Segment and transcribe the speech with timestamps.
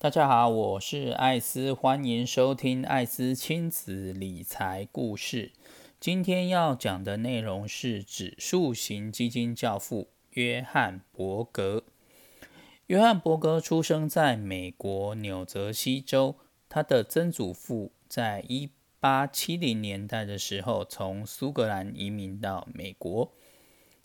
[0.00, 5.50] 大家好，我是艾斯，欢迎收听艾斯亲子理财故事。
[5.98, 11.82] 今天要讲的内容是指数型基金教父约翰伯格。
[12.86, 16.36] 约翰伯格出生在美国纽泽西州，
[16.68, 18.70] 他的曾祖父在一
[19.00, 23.32] 八七零年代的时候从苏格兰移民到美国，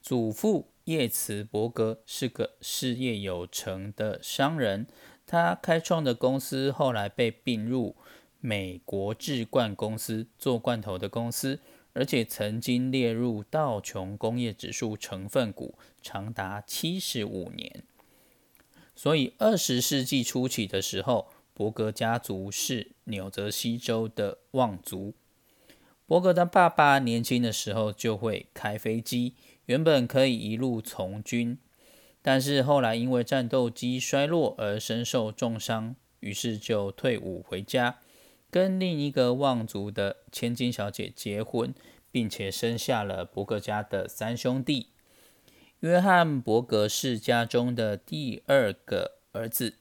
[0.00, 4.86] 祖父叶茨伯格是个事业有成的商人。
[5.30, 7.94] 他开创的公司后来被并入
[8.40, 11.60] 美国制罐公司，做罐头的公司，
[11.92, 17.84] 而且曾经列入道琼工业指数成分股长达七十五年。
[18.96, 25.14] 所以，二十世纪初期的时候，伯格家族是纽泽西州的望族。
[26.06, 29.34] 伯格的爸爸年轻的时候就会开飞机，
[29.66, 31.56] 原本可以一路从军。
[32.22, 37.98] 但是后来因为战斗机衰落而身受重伤，于是就退伍回家，
[38.50, 41.74] 跟另一个望族的千金小姐结婚，
[42.10, 44.88] 并且生下了伯格家的三兄弟。
[45.80, 49.76] 约翰·伯格是家中的第二个儿子。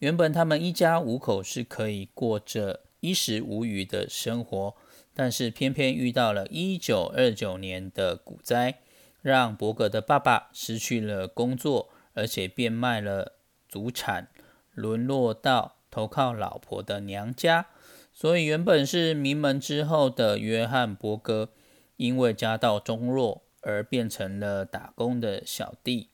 [0.00, 4.74] 原本他们一家五口是可以过着衣食无余的生活，
[5.14, 8.80] 但是偏偏遇到了一九二九年的股灾。
[9.22, 13.34] 让伯格的爸爸失去了工作，而且变卖了
[13.68, 14.28] 祖产，
[14.72, 17.66] 沦落到投靠老婆的娘家。
[18.12, 21.50] 所以，原本是名门之后的约翰·伯格，
[21.96, 26.08] 因为家道中落而变成了打工的小弟。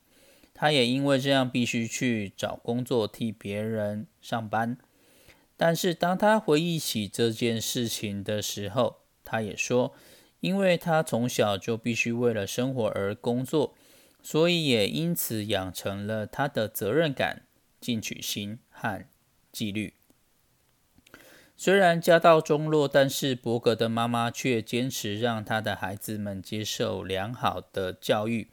[0.52, 4.76] 他也因为这样，必须去找工作替别人上班。
[5.56, 9.94] 但是，当他回忆起这件事情的时候，他也说。
[10.46, 13.74] 因为他从小就必须为了生活而工作，
[14.22, 17.42] 所以也因此养成了他的责任感、
[17.80, 19.04] 进取心和
[19.50, 19.94] 纪律。
[21.56, 28.48] 虽然家道中落，但是伯格的妈妈却坚持让他的孩子们接受良好的教育，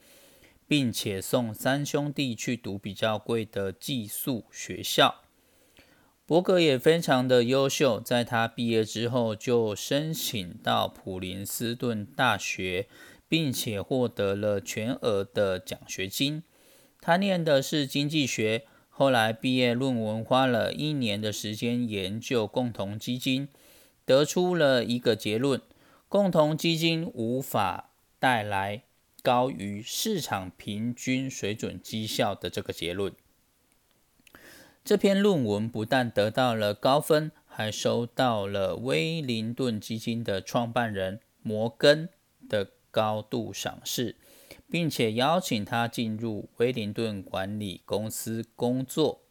[0.66, 5.23] 并且送三兄弟去读比较贵的寄宿学校。
[6.26, 12.88] 伯格也非常的优秀，在他毕业之后就申请到普林斯顿大学，
[13.28, 16.42] 并且获得了全额的奖学金。
[16.98, 23.48] 他念的是经济学，后来毕业论文花了一年的时间研究共同基金，
[24.06, 25.60] 得出了一个结论：
[26.08, 28.84] 共同基金无法带来
[29.22, 33.12] 高于市场平均水准绩效的这个结论。
[34.84, 42.10] 这篇论文不但得到了高分，还收到了威灵顿基金的创办人摩根
[42.50, 44.14] 的高度赏识，
[44.68, 49.22] 并且邀请他进入威灵顿管理公司工作。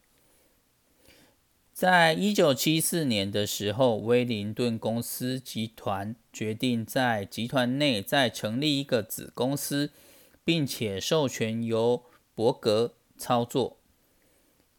[1.72, 9.92] 在一九七四年的时候，威灵顿公司集团决定在集团内再成立一个子公司，
[10.44, 12.04] 并且授权由
[12.34, 13.78] 伯格操作。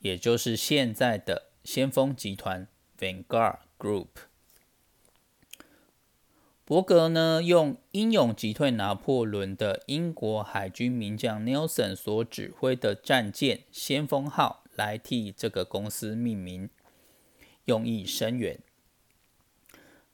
[0.05, 4.09] 也就是现在的先锋集团 Vanguard Group。
[6.67, 16.69] 伯格呢，用英勇击退拿破仑的英国海军名将 Nelson 所指挥的战舰“先锋号”来替这个公司命名，
[17.65, 18.61] 用意深远。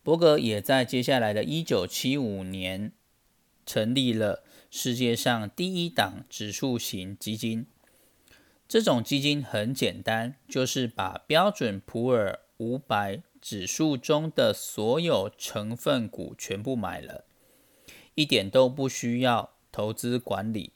[0.04, 2.92] 伯格也在接下来的一九七五年
[3.66, 7.66] 成立了世界上第一档指数型基金。
[8.70, 17.24] 这种基金很简单，就是把标准普尔五百指数中的所有成分股全部买了，
[18.14, 20.72] 一点都不需要投资管理，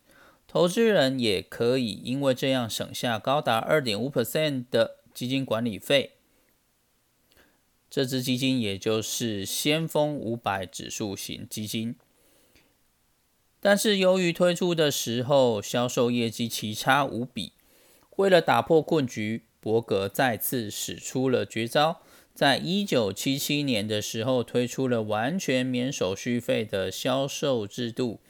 [0.48, 6.14] 投资人也可以因为这样省下高达二点五 percent 的基金管理费。
[7.88, 11.94] 这支基金也就是先锋五百指数型基金，
[13.60, 17.52] 但是由于推出的时候销售业绩奇差无比。
[18.16, 22.00] 为了打破困局，伯格再次使出了绝招。
[22.34, 28.20] 在一九七七年的时候，推出了完全免手续费的销售制度，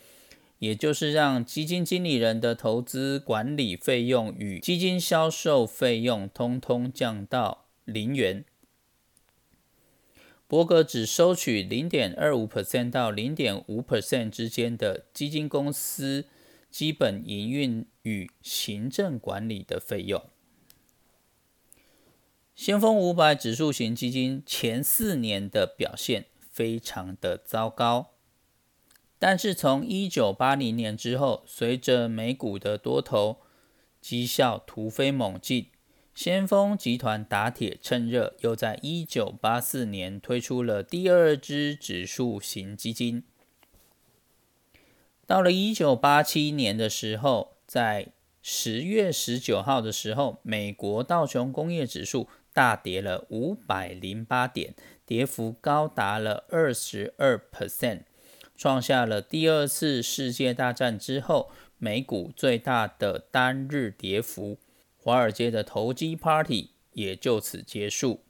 [0.59, 8.45] 也就是让基金经理人的投资管理费用与基金销售费用通通降到零元。
[10.47, 16.27] 伯格只收取零点二五 percent 到零点五 percent 之间的基金公司。
[16.75, 20.21] 基本营运与行政管理的费用。
[22.57, 28.15] 先锋五百指数型基金前四年的表现非常的糟糕，
[29.21, 33.43] 但是从一九八零年之后，随着美股的多头
[34.01, 35.69] 绩效突飞猛进，
[36.13, 43.23] 先锋集团打铁趁热，又在一九八四年推出了第二支指数型基金。
[45.27, 48.09] 到了一九八七年的时候，在
[48.43, 54.75] 十月十九号的时候，美国道琼工业指数大跌了五百零八点，
[55.07, 58.03] 跌幅高达了二十二 percent，
[58.55, 64.59] 创下了第二次世界大战之后美股最大的单日跌幅。
[64.99, 68.21] 华尔街的投机 party 也就此结束。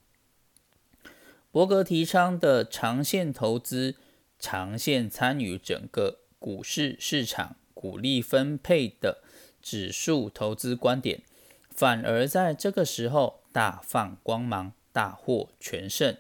[1.50, 3.94] 伯格提倡的长线投资、
[4.41, 9.23] 长线参与整个股市市场、股利分配的
[9.62, 11.23] 指数投资观点，
[11.70, 16.14] 反而在这个时候大放光芒，大获全胜。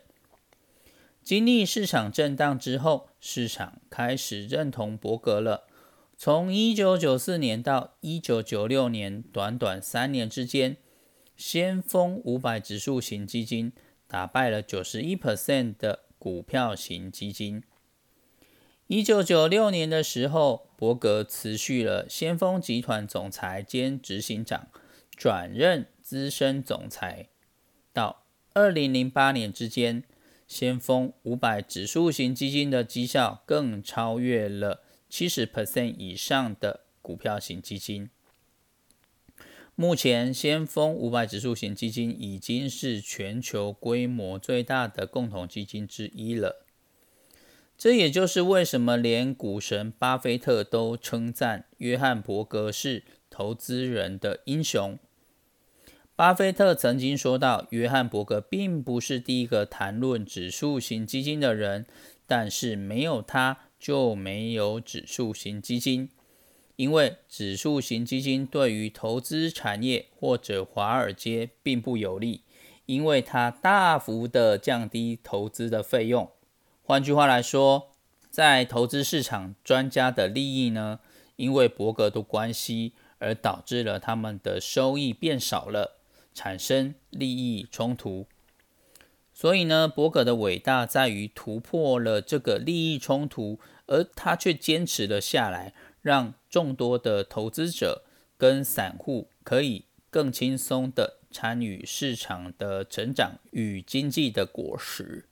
[1.22, 5.66] 经历市场震荡之后，市场开始认同伯格了。
[6.16, 10.78] 从一九九四年到一九九六年，短短三年之间，
[11.36, 13.74] 先锋五百指数型基金
[14.06, 17.62] 打败了九十一 percent 的股票型基金。
[18.86, 24.68] 一九九六年的时候，伯格辞去了先锋集团总裁兼执行长，
[25.16, 27.28] 转任资深总裁。
[27.94, 30.04] 到二零零八年之间，
[30.46, 34.82] 先锋五百指数型基金的绩效更超越了。
[35.08, 38.10] 七十 percent 以上的股票型基金，
[39.74, 46.63] 目前先锋五百指数型基金已经是全球规模最大的共同基金之一了。
[47.76, 54.98] 这也就是为什么连股神巴菲特都称赞约翰伯格是投资人的英雄。
[56.16, 61.86] 巴菲特曾经说到，约翰伯格并不是第一个谈论指数型基金的人，
[62.26, 63.58] 但是没有他。
[63.76, 66.08] 就没有指数型基金，
[66.76, 72.44] 因为指数型基金对于投资产业或者华尔街并不有利，
[72.86, 76.30] 因为它大幅的降低投资的费用。
[76.86, 77.92] 换句话来说，
[78.30, 81.00] 在投资市场专家的利益呢，
[81.36, 85.96] 因为伯格的关系而导致了他们的收益变少了，
[86.34, 88.26] 产生利益冲突。
[89.32, 93.58] 所以呢，伯格的伟大在于突破了这个利益冲突。
[93.86, 98.02] 而他却坚持了下来，让众多的投资者
[98.38, 105.28] 跟散户可以更轻松的参与市场的成长与经济的果实，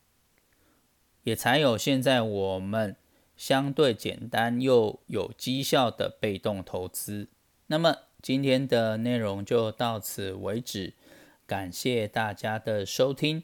[1.25, 2.97] 也才有现在我们
[3.37, 7.29] 相对简单又有绩效的被动投资。
[7.67, 10.95] 那么今天的内容就到此为止，
[11.47, 13.43] 感谢大家的收听。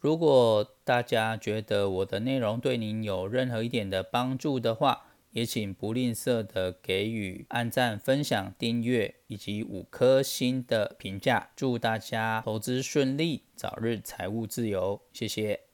[0.00, 11.50] 如果大家觉得我的内容对您有任何一点的帮助的话，也请不吝啬的给予按赞、分享、订阅以及五颗星的评价。
[11.56, 15.02] 祝大家投资顺利，早日财务自由！
[15.12, 15.67] 谢谢。